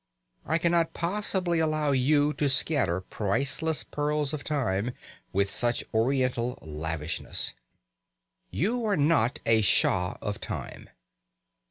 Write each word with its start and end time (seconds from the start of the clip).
I 0.47 0.57
cannot 0.57 0.95
possibly 0.95 1.59
allow 1.59 1.91
you 1.91 2.33
to 2.33 2.49
scatter 2.49 3.01
priceless 3.01 3.83
pearls 3.83 4.33
of 4.33 4.43
time 4.43 4.93
with 5.31 5.51
such 5.51 5.83
Oriental 5.93 6.57
lavishness. 6.63 7.53
You 8.49 8.83
are 8.85 8.97
not 8.97 9.37
the 9.45 9.61
Shah 9.61 10.17
of 10.19 10.39
time. 10.41 10.89